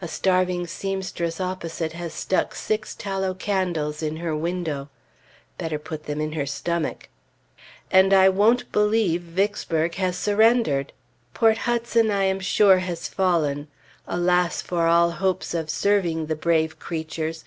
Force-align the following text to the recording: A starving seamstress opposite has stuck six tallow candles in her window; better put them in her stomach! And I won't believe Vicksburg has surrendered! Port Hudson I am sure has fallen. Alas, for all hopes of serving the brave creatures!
A 0.00 0.06
starving 0.06 0.68
seamstress 0.68 1.40
opposite 1.40 1.94
has 1.94 2.14
stuck 2.14 2.54
six 2.54 2.94
tallow 2.94 3.34
candles 3.34 4.04
in 4.04 4.18
her 4.18 4.36
window; 4.36 4.88
better 5.58 5.80
put 5.80 6.04
them 6.04 6.20
in 6.20 6.34
her 6.34 6.46
stomach! 6.46 7.08
And 7.90 8.12
I 8.14 8.28
won't 8.28 8.70
believe 8.70 9.22
Vicksburg 9.22 9.96
has 9.96 10.16
surrendered! 10.16 10.92
Port 11.34 11.58
Hudson 11.58 12.12
I 12.12 12.22
am 12.22 12.38
sure 12.38 12.78
has 12.78 13.08
fallen. 13.08 13.66
Alas, 14.06 14.62
for 14.62 14.86
all 14.86 15.10
hopes 15.10 15.54
of 15.54 15.68
serving 15.68 16.26
the 16.26 16.36
brave 16.36 16.78
creatures! 16.78 17.42